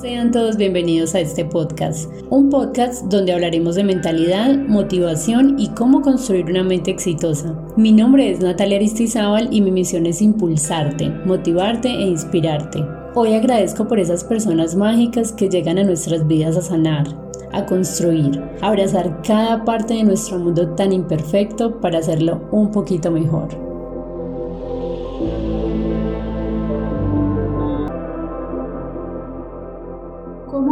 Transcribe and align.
Sean 0.00 0.30
todos 0.30 0.56
bienvenidos 0.56 1.14
a 1.14 1.20
este 1.20 1.44
podcast, 1.44 2.08
un 2.30 2.50
podcast 2.50 3.04
donde 3.06 3.32
hablaremos 3.32 3.74
de 3.74 3.82
mentalidad, 3.82 4.54
motivación 4.56 5.58
y 5.58 5.68
cómo 5.70 6.02
construir 6.02 6.46
una 6.46 6.62
mente 6.62 6.92
exitosa. 6.92 7.54
Mi 7.76 7.90
nombre 7.90 8.30
es 8.30 8.40
Natalia 8.40 8.76
Aristizábal 8.76 9.48
y 9.50 9.60
mi 9.60 9.72
misión 9.72 10.06
es 10.06 10.22
impulsarte, 10.22 11.08
motivarte 11.24 11.88
e 11.88 12.02
inspirarte. 12.02 12.84
Hoy 13.14 13.34
agradezco 13.34 13.88
por 13.88 13.98
esas 13.98 14.22
personas 14.22 14.76
mágicas 14.76 15.32
que 15.32 15.48
llegan 15.48 15.78
a 15.78 15.84
nuestras 15.84 16.26
vidas 16.28 16.56
a 16.56 16.62
sanar, 16.62 17.06
a 17.52 17.66
construir, 17.66 18.40
a 18.60 18.68
abrazar 18.68 19.20
cada 19.22 19.64
parte 19.64 19.94
de 19.94 20.04
nuestro 20.04 20.38
mundo 20.38 20.68
tan 20.76 20.92
imperfecto 20.92 21.80
para 21.80 21.98
hacerlo 21.98 22.48
un 22.52 22.70
poquito 22.70 23.10
mejor. 23.10 23.67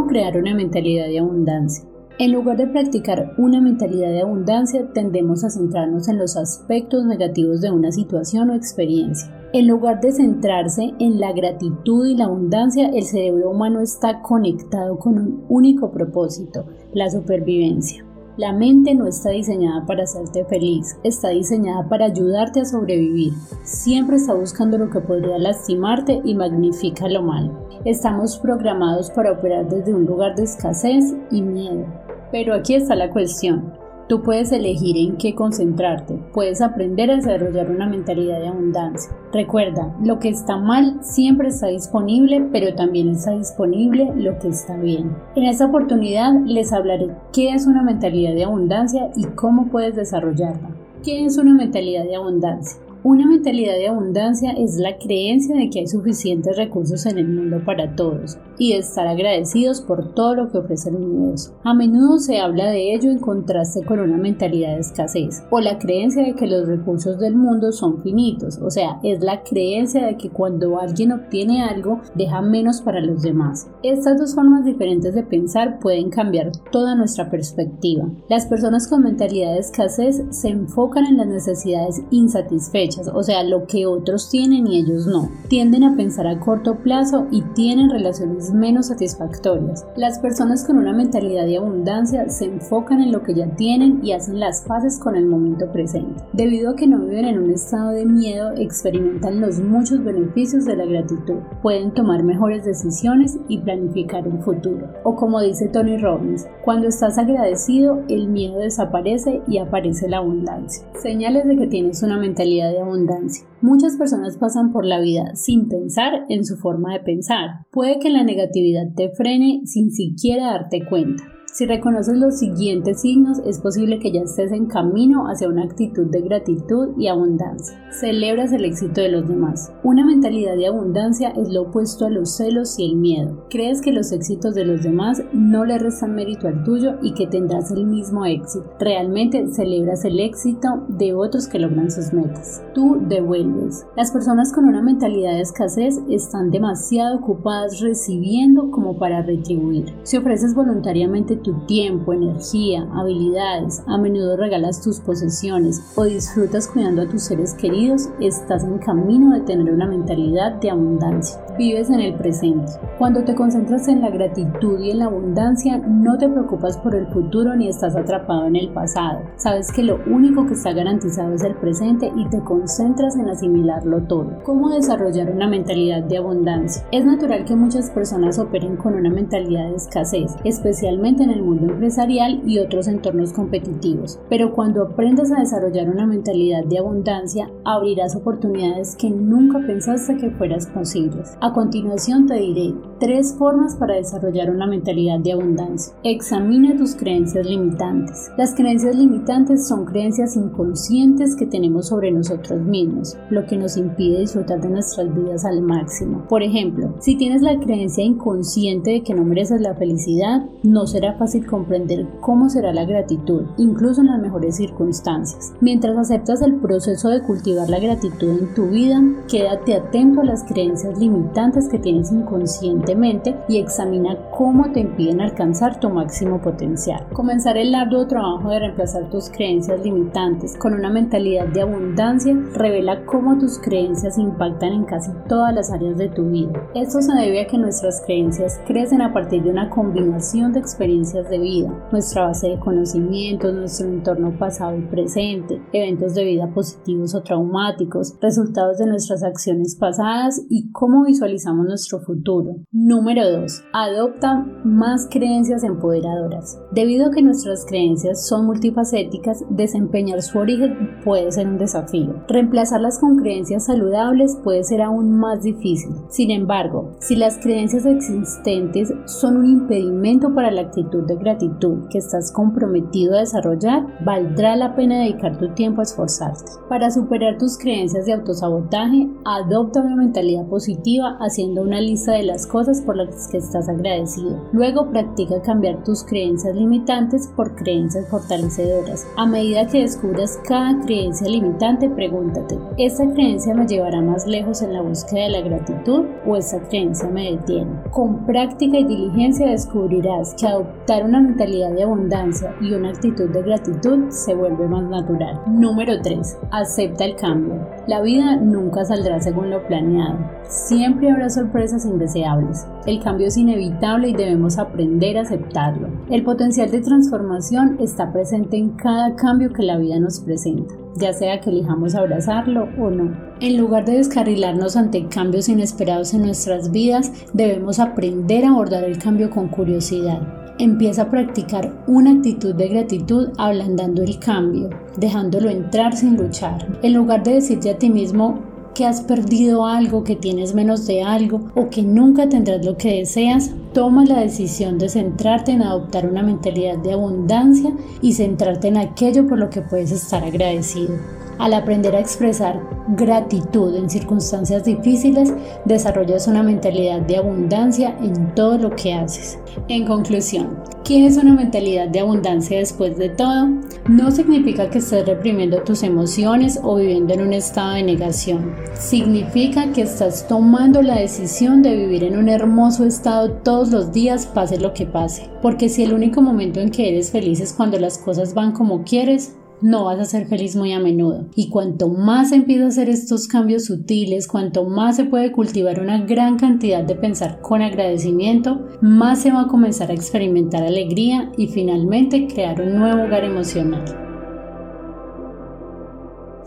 Crear 0.07 0.37
una 0.37 0.55
mentalidad 0.55 1.07
de 1.07 1.19
abundancia. 1.19 1.85
En 2.19 2.31
lugar 2.31 2.57
de 2.57 2.65
practicar 2.65 3.35
una 3.37 3.61
mentalidad 3.61 4.09
de 4.09 4.21
abundancia, 4.21 4.91
tendemos 4.91 5.43
a 5.43 5.51
centrarnos 5.51 6.07
en 6.07 6.17
los 6.17 6.35
aspectos 6.35 7.05
negativos 7.05 7.61
de 7.61 7.69
una 7.69 7.91
situación 7.91 8.49
o 8.49 8.55
experiencia. 8.55 9.31
En 9.53 9.67
lugar 9.67 10.01
de 10.01 10.11
centrarse 10.11 10.93
en 10.99 11.19
la 11.19 11.31
gratitud 11.31 12.07
y 12.07 12.15
la 12.15 12.25
abundancia, 12.25 12.89
el 12.89 13.03
cerebro 13.03 13.51
humano 13.51 13.81
está 13.81 14.23
conectado 14.23 14.97
con 14.97 15.19
un 15.19 15.45
único 15.47 15.91
propósito, 15.91 16.65
la 16.91 17.07
supervivencia. 17.11 18.06
La 18.37 18.53
mente 18.53 18.93
no 18.93 19.07
está 19.07 19.31
diseñada 19.31 19.83
para 19.87 20.03
hacerte 20.03 20.45
feliz, 20.45 20.95
está 21.03 21.29
diseñada 21.29 21.89
para 21.89 22.05
ayudarte 22.05 22.61
a 22.61 22.65
sobrevivir. 22.65 23.33
Siempre 23.63 24.17
está 24.17 24.35
buscando 24.35 24.77
lo 24.77 24.91
que 24.91 24.99
podría 24.99 25.39
lastimarte 25.39 26.21
y 26.23 26.35
magnifica 26.35 27.07
lo 27.07 27.23
malo. 27.23 27.67
Estamos 27.83 28.37
programados 28.37 29.09
para 29.09 29.31
operar 29.31 29.67
desde 29.67 29.91
un 29.91 30.05
lugar 30.05 30.35
de 30.35 30.43
escasez 30.43 31.15
y 31.31 31.41
miedo. 31.41 31.87
Pero 32.31 32.53
aquí 32.53 32.75
está 32.75 32.95
la 32.95 33.09
cuestión. 33.09 33.73
Tú 34.07 34.21
puedes 34.21 34.53
elegir 34.53 34.95
en 34.97 35.17
qué 35.17 35.35
concentrarte, 35.35 36.17
puedes 36.31 36.61
aprender 36.61 37.11
a 37.11 37.17
desarrollar 37.17 37.69
una 37.69 37.89
mentalidad 37.89 38.39
de 38.39 38.47
abundancia. 38.47 39.11
Recuerda, 39.33 39.93
lo 40.01 40.17
que 40.17 40.29
está 40.29 40.55
mal 40.55 40.99
siempre 41.01 41.49
está 41.49 41.67
disponible, 41.67 42.47
pero 42.53 42.73
también 42.73 43.09
está 43.09 43.31
disponible 43.31 44.09
lo 44.15 44.39
que 44.39 44.47
está 44.47 44.77
bien. 44.77 45.13
En 45.35 45.43
esta 45.43 45.65
oportunidad 45.65 46.31
les 46.45 46.71
hablaré 46.71 47.09
qué 47.33 47.49
es 47.49 47.67
una 47.67 47.83
mentalidad 47.83 48.33
de 48.33 48.45
abundancia 48.45 49.11
y 49.17 49.25
cómo 49.25 49.67
puedes 49.67 49.97
desarrollarla. 49.97 50.69
¿Qué 51.03 51.25
es 51.25 51.37
una 51.37 51.53
mentalidad 51.53 52.05
de 52.05 52.15
abundancia? 52.15 52.79
Una 53.03 53.27
mentalidad 53.27 53.73
de 53.73 53.89
abundancia 53.89 54.51
es 54.53 54.77
la 54.77 54.97
creencia 54.97 55.53
de 55.53 55.69
que 55.69 55.79
hay 55.79 55.87
suficientes 55.87 56.55
recursos 56.55 57.05
en 57.05 57.17
el 57.17 57.27
mundo 57.27 57.61
para 57.65 57.93
todos 57.93 58.37
y 58.57 58.73
estar 58.73 59.07
agradecidos 59.07 59.81
por 59.81 60.13
todo 60.13 60.35
lo 60.35 60.51
que 60.51 60.57
ofrece 60.57 60.89
el 60.89 60.95
universo. 60.95 61.53
A 61.63 61.73
menudo 61.73 62.19
se 62.19 62.39
habla 62.39 62.69
de 62.69 62.93
ello 62.93 63.11
en 63.11 63.19
contraste 63.19 63.83
con 63.83 63.99
una 63.99 64.17
mentalidad 64.17 64.75
de 64.75 64.81
escasez 64.81 65.43
o 65.49 65.59
la 65.59 65.77
creencia 65.77 66.23
de 66.23 66.35
que 66.35 66.47
los 66.47 66.67
recursos 66.67 67.19
del 67.19 67.35
mundo 67.35 67.71
son 67.71 68.01
finitos, 68.01 68.57
o 68.59 68.69
sea, 68.69 68.99
es 69.03 69.21
la 69.21 69.43
creencia 69.43 70.05
de 70.05 70.17
que 70.17 70.29
cuando 70.29 70.79
alguien 70.79 71.11
obtiene 71.11 71.63
algo 71.63 72.01
deja 72.15 72.41
menos 72.41 72.81
para 72.81 73.01
los 73.01 73.21
demás. 73.21 73.67
Estas 73.83 74.19
dos 74.19 74.35
formas 74.35 74.65
diferentes 74.65 75.13
de 75.13 75.23
pensar 75.23 75.79
pueden 75.79 76.09
cambiar 76.09 76.51
toda 76.71 76.95
nuestra 76.95 77.29
perspectiva. 77.29 78.09
Las 78.29 78.45
personas 78.45 78.87
con 78.87 79.03
mentalidad 79.03 79.53
de 79.53 79.59
escasez 79.59 80.23
se 80.29 80.49
enfocan 80.49 81.05
en 81.05 81.17
las 81.17 81.27
necesidades 81.27 82.01
insatisfechas 82.11 82.67
o 83.13 83.23
sea, 83.23 83.43
lo 83.43 83.65
que 83.65 83.85
otros 83.85 84.29
tienen 84.29 84.67
y 84.67 84.77
ellos 84.77 85.07
no. 85.07 85.29
Tienden 85.47 85.83
a 85.83 85.95
pensar 85.95 86.27
a 86.27 86.39
corto 86.39 86.75
plazo 86.75 87.27
y 87.31 87.41
tienen 87.53 87.89
relaciones 87.89 88.46
menos 88.53 88.87
satisfactorias. 88.87 89.85
Las 89.95 90.19
personas 90.19 90.65
con 90.65 90.77
una 90.77 90.93
mentalidad 90.93 91.45
de 91.45 91.57
abundancia 91.57 92.29
se 92.29 92.45
enfocan 92.45 93.01
en 93.01 93.11
lo 93.11 93.23
que 93.23 93.33
ya 93.33 93.47
tienen 93.55 93.99
y 94.03 94.13
hacen 94.13 94.39
las 94.39 94.61
paces 94.61 94.99
con 94.99 95.15
el 95.15 95.25
momento 95.25 95.71
presente. 95.71 96.23
Debido 96.33 96.71
a 96.71 96.75
que 96.75 96.87
no 96.87 96.99
viven 96.99 97.25
en 97.25 97.39
un 97.39 97.51
estado 97.51 97.91
de 97.91 98.05
miedo, 98.05 98.51
experimentan 98.55 99.41
los 99.41 99.59
muchos 99.59 100.03
beneficios 100.03 100.65
de 100.65 100.75
la 100.75 100.85
gratitud. 100.85 101.39
Pueden 101.61 101.93
tomar 101.93 102.23
mejores 102.23 102.65
decisiones 102.65 103.37
y 103.47 103.59
planificar 103.59 104.27
el 104.27 104.39
futuro. 104.39 104.87
O 105.03 105.15
como 105.15 105.41
dice 105.41 105.67
Tony 105.67 105.97
Robbins, 105.97 106.47
cuando 106.63 106.87
estás 106.87 107.17
agradecido, 107.17 108.03
el 108.09 108.27
miedo 108.27 108.59
desaparece 108.59 109.41
y 109.47 109.57
aparece 109.57 110.09
la 110.09 110.17
abundancia. 110.17 110.87
Señales 110.95 111.47
de 111.47 111.57
que 111.57 111.67
tienes 111.67 112.03
una 112.03 112.17
mentalidad 112.17 112.71
de 112.71 112.81
abundancia. 112.81 113.45
Muchas 113.61 113.97
personas 113.97 114.37
pasan 114.37 114.71
por 114.71 114.85
la 114.85 114.99
vida 114.99 115.35
sin 115.35 115.67
pensar 115.67 116.25
en 116.29 116.45
su 116.45 116.57
forma 116.57 116.93
de 116.93 116.99
pensar. 116.99 117.65
Puede 117.71 117.97
que 117.99 118.11
la 118.11 118.23
negatividad 118.37 118.93
te 118.95 119.09
frene 119.09 119.61
sin 119.65 119.91
siquiera 119.91 120.51
darte 120.51 120.85
cuenta. 120.85 121.36
Si 121.53 121.65
reconoces 121.65 122.17
los 122.17 122.37
siguientes 122.37 123.01
signos, 123.01 123.39
es 123.39 123.59
posible 123.59 123.97
que 123.99 124.11
ya 124.11 124.21
estés 124.21 124.51
en 124.51 124.67
camino 124.67 125.27
hacia 125.27 125.47
una 125.47 125.63
actitud 125.63 126.05
de 126.05 126.21
gratitud 126.21 126.89
y 126.97 127.07
abundancia. 127.07 127.75
Celebras 127.99 128.51
el 128.51 128.65
éxito 128.65 129.01
de 129.01 129.09
los 129.09 129.27
demás. 129.27 129.71
Una 129.81 130.05
mentalidad 130.05 130.55
de 130.55 130.67
abundancia 130.67 131.29
es 131.29 131.49
lo 131.49 131.63
opuesto 131.63 132.05
a 132.05 132.09
los 132.11 132.35
celos 132.35 132.77
y 132.77 132.85
el 132.85 132.97
miedo. 132.97 133.47
Crees 133.49 133.81
que 133.81 133.91
los 133.91 134.11
éxitos 134.11 134.53
de 134.53 134.65
los 134.65 134.83
demás 134.83 135.23
no 135.33 135.65
le 135.65 135.79
restan 135.79 136.13
mérito 136.13 136.47
al 136.47 136.63
tuyo 136.63 136.99
y 137.01 137.13
que 137.13 137.25
tendrás 137.25 137.71
el 137.71 137.87
mismo 137.87 138.25
éxito. 138.25 138.69
Realmente 138.79 139.47
celebras 139.47 140.05
el 140.05 140.19
éxito 140.19 140.85
de 140.89 141.15
otros 141.15 141.47
que 141.47 141.59
logran 141.59 141.89
sus 141.89 142.13
metas. 142.13 142.61
Tú 142.75 142.99
devuelves. 143.07 143.87
Las 143.95 144.11
personas 144.11 144.53
con 144.53 144.65
una 144.65 144.83
mentalidad 144.83 145.31
de 145.31 145.41
escasez 145.41 145.99
están 146.09 146.51
demasiado 146.51 147.17
ocupadas 147.17 147.79
recibiendo 147.79 148.69
como 148.69 148.99
para 148.99 149.23
retribuir. 149.23 149.95
Si 150.03 150.17
ofreces 150.17 150.53
voluntariamente 150.53 151.37
tu 151.47 151.53
tiempo, 151.65 152.11
energía, 152.11 152.85
habilidades, 152.93 153.81
a 153.87 153.97
menudo 153.97 154.35
regalas 154.35 154.81
tus 154.81 154.99
posesiones 154.99 155.81
o 155.95 156.03
disfrutas 156.03 156.67
cuidando 156.67 157.03
a 157.03 157.07
tus 157.07 157.23
seres 157.23 157.53
queridos, 157.53 158.09
estás 158.19 158.65
en 158.65 158.79
camino 158.79 159.33
de 159.33 159.45
tener 159.45 159.73
una 159.73 159.87
mentalidad 159.87 160.55
de 160.55 160.71
abundancia. 160.71 161.39
Vives 161.57 161.89
en 161.89 162.01
el 162.01 162.15
presente. 162.15 162.73
Cuando 162.97 163.23
te 163.23 163.33
concentras 163.33 163.87
en 163.87 164.01
la 164.01 164.09
gratitud 164.09 164.77
y 164.79 164.91
en 164.91 164.99
la 164.99 165.05
abundancia, 165.05 165.77
no 165.77 166.17
te 166.17 166.27
preocupas 166.27 166.77
por 166.79 166.93
el 166.93 167.07
futuro 167.07 167.55
ni 167.55 167.69
estás 167.69 167.95
atrapado 167.95 168.45
en 168.45 168.57
el 168.57 168.69
pasado. 168.73 169.21
Sabes 169.37 169.71
que 169.71 169.83
lo 169.83 169.99
único 170.05 170.45
que 170.45 170.53
está 170.53 170.73
garantizado 170.73 171.33
es 171.33 171.43
el 171.43 171.55
presente 171.55 172.11
y 172.13 172.27
te 172.27 172.41
concentras 172.41 173.15
en 173.15 173.29
asimilarlo 173.29 174.03
todo. 174.03 174.43
¿Cómo 174.43 174.69
desarrollar 174.69 175.31
una 175.31 175.47
mentalidad 175.47 176.03
de 176.03 176.17
abundancia? 176.17 176.83
Es 176.91 177.05
natural 177.05 177.45
que 177.45 177.55
muchas 177.55 177.89
personas 177.89 178.37
operen 178.37 178.75
con 178.75 178.95
una 178.95 179.09
mentalidad 179.09 179.69
de 179.69 179.75
escasez, 179.77 180.35
especialmente 180.43 181.25
en 181.27 181.37
el 181.37 181.43
mundo 181.43 181.71
empresarial 181.71 182.41
y 182.45 182.59
otros 182.59 182.87
entornos 182.87 183.33
competitivos. 183.33 184.19
Pero 184.29 184.53
cuando 184.53 184.83
aprendas 184.83 185.31
a 185.31 185.39
desarrollar 185.39 185.89
una 185.89 186.05
mentalidad 186.05 186.63
de 186.65 186.79
abundancia, 186.79 187.49
abrirás 187.63 188.15
oportunidades 188.15 188.95
que 188.95 189.09
nunca 189.09 189.59
pensaste 189.65 190.17
que 190.17 190.31
fueras 190.31 190.67
posibles. 190.67 191.37
A 191.41 191.53
continuación 191.53 192.25
te 192.27 192.35
diré 192.35 192.73
tres 192.99 193.35
formas 193.37 193.75
para 193.75 193.95
desarrollar 193.95 194.49
una 194.49 194.67
mentalidad 194.67 195.19
de 195.19 195.33
abundancia. 195.33 195.93
Examina 196.03 196.75
tus 196.75 196.95
creencias 196.95 197.45
limitantes. 197.45 198.31
Las 198.37 198.55
creencias 198.55 198.95
limitantes 198.95 199.67
son 199.67 199.85
creencias 199.85 200.35
inconscientes 200.35 201.35
que 201.35 201.45
tenemos 201.45 201.87
sobre 201.87 202.11
nosotros 202.11 202.61
mismos, 202.61 203.17
lo 203.29 203.45
que 203.45 203.57
nos 203.57 203.77
impide 203.77 204.19
disfrutar 204.19 204.61
de 204.61 204.69
nuestras 204.69 205.13
vidas 205.13 205.45
al 205.45 205.61
máximo. 205.61 206.25
Por 206.29 206.43
ejemplo, 206.43 206.95
si 206.99 207.15
tienes 207.15 207.41
la 207.41 207.59
creencia 207.59 208.03
inconsciente 208.03 208.91
de 208.91 209.03
que 209.03 209.13
no 209.13 209.23
mereces 209.23 209.61
la 209.61 209.75
felicidad, 209.75 210.45
no 210.63 210.87
será 210.87 211.16
fácil 211.17 211.45
comprender 211.45 212.05
cómo 212.19 212.49
será 212.49 212.73
la 212.73 212.85
gratitud, 212.85 213.43
incluso 213.57 214.01
en 214.01 214.07
las 214.07 214.19
mejores 214.19 214.55
circunstancias. 214.55 215.53
Mientras 215.61 215.97
aceptas 215.97 216.41
el 216.41 216.55
proceso 216.55 217.09
de 217.09 217.21
cultivar 217.21 217.69
la 217.69 217.79
gratitud 217.79 218.39
en 218.39 218.53
tu 218.53 218.67
vida, 218.67 219.01
quédate 219.27 219.75
atento 219.75 220.21
a 220.21 220.25
las 220.25 220.43
creencias 220.43 220.97
limitantes 220.97 221.67
que 221.69 221.79
tienes 221.79 222.11
inconscientemente 222.11 223.35
y 223.47 223.57
examina 223.57 224.17
cómo 224.37 224.71
te 224.71 224.81
impiden 224.81 225.21
alcanzar 225.21 225.79
tu 225.79 225.89
máximo 225.89 226.41
potencial. 226.41 227.05
Comenzar 227.13 227.57
el 227.57 227.73
arduo 227.73 228.07
trabajo 228.07 228.49
de 228.49 228.59
reemplazar 228.59 229.09
tus 229.09 229.29
creencias 229.29 229.83
limitantes 229.83 230.55
con 230.57 230.73
una 230.73 230.89
mentalidad 230.89 231.47
de 231.47 231.61
abundancia 231.61 232.35
revela 232.53 233.05
cómo 233.05 233.37
tus 233.37 233.59
creencias 233.59 234.17
impactan 234.17 234.73
en 234.73 234.85
casi 234.85 235.11
todas 235.27 235.53
las 235.53 235.71
áreas 235.71 235.97
de 235.97 236.09
tu 236.09 236.23
vida. 236.29 236.51
Esto 236.75 237.01
se 237.01 237.13
debe 237.13 237.41
a 237.41 237.47
que 237.47 237.57
nuestras 237.57 238.01
creencias 238.05 238.59
crecen 238.67 239.01
a 239.01 239.13
partir 239.13 239.43
de 239.43 239.49
una 239.49 239.69
combinación 239.69 240.53
de 240.53 240.59
experiencias 240.59 241.06
experiencias 241.07 241.29
de 241.29 241.39
vida, 241.39 241.87
nuestra 241.91 242.25
base 242.25 242.49
de 242.49 242.59
conocimientos, 242.59 243.53
nuestro 243.53 243.87
entorno 243.87 244.37
pasado 244.37 244.77
y 244.77 244.81
presente, 244.81 245.61
eventos 245.71 246.15
de 246.15 246.23
vida 246.23 246.51
positivos 246.53 247.15
o 247.15 247.21
traumáticos, 247.21 248.15
resultados 248.21 248.77
de 248.77 248.87
nuestras 248.87 249.23
acciones 249.23 249.75
pasadas 249.75 250.41
y 250.49 250.71
cómo 250.71 251.05
visualizamos 251.05 251.65
nuestro 251.65 251.99
futuro. 251.99 252.55
Número 252.71 253.29
2. 253.29 253.63
Adopta 253.73 254.45
más 254.63 255.07
creencias 255.09 255.63
empoderadoras. 255.63 256.59
Debido 256.71 257.07
a 257.07 257.11
que 257.11 257.21
nuestras 257.21 257.65
creencias 257.65 258.27
son 258.27 258.45
multifacéticas, 258.45 259.43
desempeñar 259.49 260.21
su 260.21 260.39
origen 260.39 260.99
puede 261.03 261.31
ser 261.31 261.47
un 261.47 261.57
desafío. 261.57 262.23
Reemplazarlas 262.27 262.99
con 262.99 263.17
creencias 263.17 263.65
saludables 263.65 264.37
puede 264.43 264.63
ser 264.63 264.81
aún 264.81 265.17
más 265.17 265.43
difícil. 265.43 265.95
Sin 266.09 266.31
embargo, 266.31 266.95
si 266.99 267.15
las 267.15 267.37
creencias 267.37 267.85
existentes 267.85 268.93
son 269.05 269.37
un 269.37 269.45
impedimento 269.45 270.33
para 270.33 270.51
la 270.51 270.61
actitud 270.61 270.96
de 271.05 271.15
gratitud 271.15 271.87
que 271.89 271.99
estás 271.99 272.31
comprometido 272.31 273.15
a 273.15 273.19
desarrollar, 273.19 273.85
valdrá 274.03 274.55
la 274.55 274.75
pena 274.75 274.99
dedicar 274.99 275.37
tu 275.37 275.53
tiempo 275.53 275.81
a 275.81 275.83
esforzarte. 275.83 276.51
Para 276.69 276.91
superar 276.91 277.37
tus 277.37 277.57
creencias 277.57 278.05
de 278.05 278.13
autosabotaje, 278.13 279.09
adopta 279.25 279.81
una 279.81 279.95
mentalidad 279.95 280.45
positiva 280.47 281.17
haciendo 281.19 281.61
una 281.61 281.81
lista 281.81 282.13
de 282.13 282.23
las 282.23 282.47
cosas 282.47 282.81
por 282.81 282.97
las 282.97 283.27
que 283.27 283.37
estás 283.37 283.69
agradecido. 283.69 284.41
Luego 284.53 284.89
practica 284.89 285.41
cambiar 285.41 285.83
tus 285.83 286.03
creencias 286.03 286.55
limitantes 286.55 287.27
por 287.35 287.55
creencias 287.55 288.07
fortalecedoras. 288.09 289.05
A 289.17 289.25
medida 289.25 289.67
que 289.67 289.81
descubras 289.81 290.39
cada 290.47 290.79
creencia 290.85 291.27
limitante, 291.27 291.89
pregúntate, 291.89 292.57
¿esta 292.77 293.11
creencia 293.13 293.53
me 293.53 293.67
llevará 293.67 294.01
más 294.01 294.25
lejos 294.25 294.61
en 294.61 294.73
la 294.73 294.81
búsqueda 294.81 295.23
de 295.23 295.29
la 295.29 295.41
gratitud 295.41 296.05
o 296.25 296.35
esta 296.35 296.59
creencia 296.67 297.09
me 297.09 297.31
detiene? 297.31 297.71
Con 297.91 298.25
práctica 298.25 298.77
y 298.77 298.85
diligencia 298.85 299.47
descubrirás 299.47 300.33
que 300.35 300.47
adoptar 300.47 300.86
una 300.95 301.19
mentalidad 301.19 301.71
de 301.71 301.83
abundancia 301.83 302.55
y 302.61 302.73
una 302.73 302.89
actitud 302.89 303.29
de 303.29 303.41
gratitud 303.41 304.09
se 304.09 304.33
vuelve 304.33 304.67
más 304.67 304.83
natural. 304.83 305.41
Número 305.45 306.01
3. 306.01 306.37
Acepta 306.51 307.03
el 307.03 307.15
cambio. 307.15 307.59
La 307.87 308.01
vida 308.01 308.37
nunca 308.37 308.85
saldrá 308.85 309.19
según 309.19 309.49
lo 309.49 309.67
planeado. 309.67 310.17
Siempre 310.47 311.11
habrá 311.11 311.29
sorpresas 311.29 311.85
indeseables. 311.85 312.65
El 312.85 313.03
cambio 313.03 313.27
es 313.27 313.35
inevitable 313.35 314.09
y 314.09 314.13
debemos 314.13 314.57
aprender 314.57 315.17
a 315.17 315.21
aceptarlo. 315.21 315.89
El 316.09 316.23
potencial 316.23 316.71
de 316.71 316.79
transformación 316.79 317.77
está 317.81 318.13
presente 318.13 318.55
en 318.55 318.69
cada 318.71 319.15
cambio 319.15 319.51
que 319.51 319.63
la 319.63 319.77
vida 319.77 319.99
nos 319.99 320.21
presenta, 320.21 320.73
ya 320.95 321.11
sea 321.11 321.41
que 321.41 321.49
elijamos 321.49 321.95
abrazarlo 321.95 322.69
o 322.79 322.89
no. 322.89 323.13
En 323.41 323.57
lugar 323.57 323.83
de 323.83 323.97
descarrilarnos 323.97 324.77
ante 324.77 325.07
cambios 325.07 325.49
inesperados 325.49 326.13
en 326.13 326.23
nuestras 326.23 326.71
vidas, 326.71 327.11
debemos 327.33 327.79
aprender 327.79 328.45
a 328.45 328.51
abordar 328.51 328.85
el 328.85 328.97
cambio 328.99 329.29
con 329.29 329.49
curiosidad. 329.49 330.36
Empieza 330.59 331.03
a 331.03 331.09
practicar 331.11 331.83
una 331.85 332.13
actitud 332.13 332.55
de 332.55 332.67
gratitud 332.67 333.29
ablandando 333.37 334.01
el 334.01 334.17
cambio, 334.17 334.71
dejándolo 334.97 335.51
entrar 335.51 335.95
sin 335.95 336.17
luchar. 336.17 336.79
En 336.81 336.93
lugar 336.93 337.23
de 337.23 337.35
decirte 337.35 337.69
a 337.69 337.77
ti 337.77 337.91
mismo 337.91 338.39
que 338.73 338.85
has 338.85 339.01
perdido 339.01 339.67
algo, 339.67 340.03
que 340.03 340.15
tienes 340.15 340.55
menos 340.55 340.87
de 340.87 341.03
algo 341.03 341.41
o 341.55 341.69
que 341.69 341.83
nunca 341.83 342.27
tendrás 342.27 342.65
lo 342.65 342.75
que 342.75 342.97
deseas, 342.97 343.51
toma 343.73 344.05
la 344.05 344.19
decisión 344.19 344.79
de 344.79 344.89
centrarte 344.89 345.51
en 345.51 345.61
adoptar 345.61 346.09
una 346.09 346.23
mentalidad 346.23 346.79
de 346.79 346.93
abundancia 346.93 347.71
y 348.01 348.13
centrarte 348.13 348.69
en 348.69 348.77
aquello 348.77 349.27
por 349.27 349.37
lo 349.37 349.51
que 349.51 349.61
puedes 349.61 349.91
estar 349.91 350.23
agradecido. 350.23 350.95
Al 351.39 351.53
aprender 351.53 351.95
a 351.95 351.99
expresar 351.99 352.59
gratitud 352.95 353.75
en 353.75 353.89
circunstancias 353.89 354.63
difíciles, 354.63 355.33
desarrollas 355.65 356.27
una 356.27 356.41
mentalidad 356.41 357.01
de 357.01 357.17
abundancia 357.17 357.95
en 358.01 358.33
todo 358.33 358.57
lo 358.57 358.75
que 358.75 358.93
haces. 358.93 359.37
En 359.67 359.85
conclusión, 359.85 360.63
¿qué 360.83 361.05
es 361.05 361.17
una 361.17 361.33
mentalidad 361.33 361.89
de 361.89 361.99
abundancia 361.99 362.57
después 362.57 362.97
de 362.97 363.09
todo? 363.09 363.49
No 363.87 364.09
significa 364.09 364.69
que 364.69 364.79
estés 364.79 365.05
reprimiendo 365.05 365.61
tus 365.61 365.83
emociones 365.83 366.59
o 366.63 366.77
viviendo 366.77 367.13
en 367.13 367.21
un 367.21 367.33
estado 367.33 367.75
de 367.75 367.83
negación. 367.83 368.55
Significa 368.73 369.71
que 369.73 369.83
estás 369.83 370.27
tomando 370.27 370.81
la 370.81 370.95
decisión 370.95 371.61
de 371.61 371.75
vivir 371.75 372.03
en 372.03 372.17
un 372.17 372.29
hermoso 372.29 372.85
estado 372.85 373.31
todos 373.31 373.71
los 373.71 373.91
días, 373.91 374.25
pase 374.25 374.59
lo 374.59 374.73
que 374.73 374.85
pase. 374.85 375.29
Porque 375.41 375.69
si 375.69 375.83
el 375.83 375.93
único 375.93 376.21
momento 376.21 376.59
en 376.59 376.71
que 376.71 376.89
eres 376.89 377.11
feliz 377.11 377.41
es 377.41 377.53
cuando 377.53 377.77
las 377.77 377.97
cosas 377.97 378.33
van 378.33 378.53
como 378.53 378.83
quieres, 378.83 379.35
no 379.61 379.85
vas 379.85 379.99
a 379.99 380.05
ser 380.05 380.27
feliz 380.27 380.55
muy 380.55 380.73
a 380.73 380.79
menudo. 380.79 381.25
Y 381.35 381.49
cuanto 381.49 381.89
más 381.89 382.31
empiezo 382.31 382.65
a 382.65 382.69
hacer 382.69 382.89
estos 382.89 383.27
cambios 383.27 383.65
sutiles, 383.65 384.27
cuanto 384.27 384.65
más 384.65 384.95
se 384.95 385.05
puede 385.05 385.31
cultivar 385.31 385.79
una 385.79 386.05
gran 386.05 386.37
cantidad 386.37 386.83
de 386.83 386.95
pensar 386.95 387.41
con 387.41 387.61
agradecimiento, 387.61 388.67
más 388.81 389.21
se 389.21 389.31
va 389.31 389.41
a 389.41 389.47
comenzar 389.47 389.91
a 389.91 389.95
experimentar 389.95 390.63
alegría 390.63 391.31
y 391.37 391.47
finalmente 391.47 392.27
crear 392.27 392.61
un 392.61 392.75
nuevo 392.77 393.03
hogar 393.03 393.23
emocional. 393.23 394.06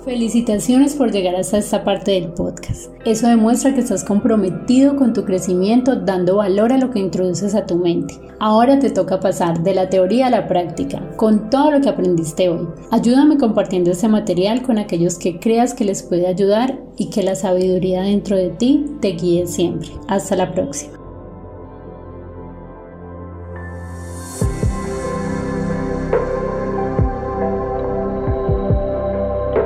Felicitaciones 0.05 0.94
por 0.94 1.12
llegar 1.12 1.37
hasta 1.37 1.58
esta 1.58 1.85
parte 1.85 2.12
del 2.12 2.29
podcast. 2.29 2.91
Eso 3.05 3.29
demuestra 3.29 3.75
que 3.75 3.81
estás 3.81 4.02
comprometido 4.02 4.97
con 4.97 5.12
tu 5.12 5.26
crecimiento 5.26 5.94
dando 5.94 6.37
valor 6.37 6.73
a 6.73 6.79
lo 6.79 6.91
que 6.91 7.00
introduces 7.00 7.55
a 7.55 7.67
tu 7.67 7.76
mente. 7.76 8.14
Ahora 8.38 8.79
te 8.79 8.91
toca 8.91 9.20
pasar 9.20 9.62
de 9.62 9.75
la 9.75 9.91
teoría 9.91 10.29
a 10.29 10.31
la 10.31 10.49
práctica, 10.49 11.06
con 11.17 11.50
todo 11.50 11.70
lo 11.70 11.81
que 11.82 11.91
aprendiste 11.91 12.49
hoy. 12.49 12.67
Ayúdame 12.91 13.37
compartiendo 13.37 13.91
este 13.91 14.08
material 14.08 14.62
con 14.62 14.79
aquellos 14.79 15.19
que 15.19 15.38
creas 15.38 15.75
que 15.75 15.85
les 15.85 16.02
puede 16.02 16.26
ayudar 16.26 16.79
y 16.97 17.11
que 17.11 17.23
la 17.23 17.35
sabiduría 17.35 18.00
dentro 18.00 18.37
de 18.37 18.49
ti 18.49 18.87
te 19.00 19.08
guíe 19.08 19.47
siempre. 19.47 19.91
Hasta 20.08 20.35
la 20.35 20.52
próxima. 20.52 21.00